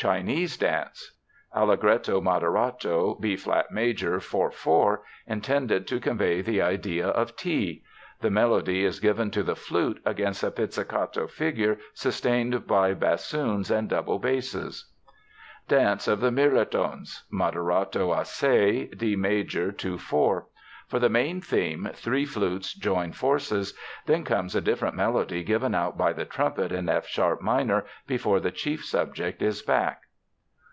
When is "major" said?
3.72-4.20, 19.16-19.72